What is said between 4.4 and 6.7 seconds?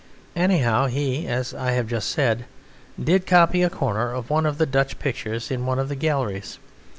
of the Dutch pictures in one of the galleries.